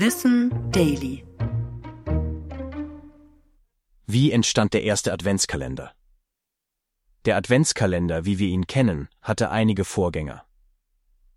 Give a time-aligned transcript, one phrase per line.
[0.00, 1.24] Wissen Daily.
[4.06, 5.90] Wie entstand der erste Adventskalender?
[7.24, 10.44] Der Adventskalender, wie wir ihn kennen, hatte einige Vorgänger.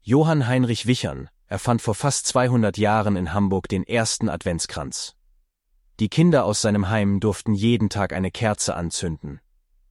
[0.04, 5.16] Johann Heinrich Wichern erfand vor fast 200 Jahren in Hamburg den ersten Adventskranz.
[6.00, 9.42] Die Kinder aus seinem Heim durften jeden Tag eine Kerze anzünden.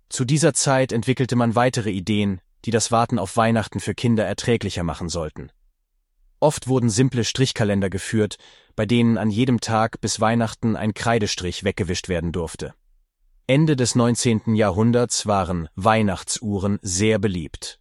[0.08, 4.84] Zu dieser Zeit entwickelte man weitere Ideen, die das Warten auf Weihnachten für Kinder erträglicher
[4.84, 5.50] machen sollten.
[6.40, 8.36] Oft wurden simple Strichkalender geführt,
[8.74, 12.74] bei denen an jedem Tag bis Weihnachten ein Kreidestrich weggewischt werden durfte.
[13.46, 14.54] Ende des 19.
[14.54, 17.78] Jahrhunderts waren Weihnachtsuhren sehr beliebt.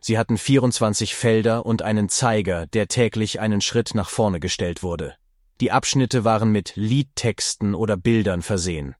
[0.00, 5.16] Sie hatten 24 Felder und einen Zeiger, der täglich einen Schritt nach vorne gestellt wurde.
[5.60, 8.94] Die Abschnitte waren mit Liedtexten oder Bildern versehen.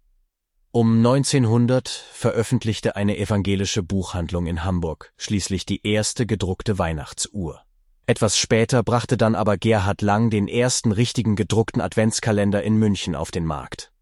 [0.73, 7.63] Um 1900 veröffentlichte eine evangelische Buchhandlung in Hamburg schließlich die erste gedruckte Weihnachtsuhr.
[8.11, 13.31] Etwas später brachte dann aber Gerhard Lang den ersten richtigen gedruckten Adventskalender in München auf
[13.31, 13.93] den Markt.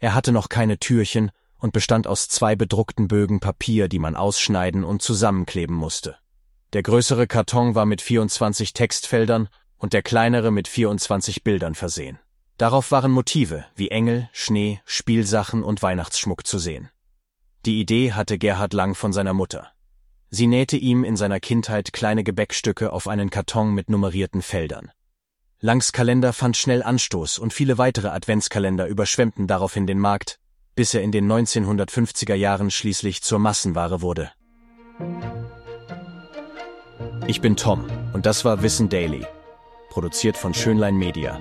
[0.00, 4.82] Er hatte noch keine Türchen und bestand aus zwei bedruckten Bögen Papier, die man ausschneiden
[4.82, 6.16] und zusammenkleben musste.
[6.72, 12.18] Der größere Karton war mit 24 Textfeldern und der kleinere mit 24 Bildern versehen.
[12.58, 16.90] Darauf waren Motive wie Engel, Schnee, Spielsachen und Weihnachtsschmuck zu sehen.
[17.64, 19.70] Die Idee hatte Gerhard Lang von seiner Mutter.
[20.36, 24.90] Sie nähte ihm in seiner Kindheit kleine Gebäckstücke auf einen Karton mit nummerierten Feldern.
[25.60, 30.38] Langs Kalender fand schnell Anstoß und viele weitere Adventskalender überschwemmten daraufhin den Markt,
[30.74, 34.30] bis er in den 1950er Jahren schließlich zur Massenware wurde.
[37.26, 39.24] Ich bin Tom und das war Wissen Daily,
[39.88, 41.40] produziert von Schönlein Media.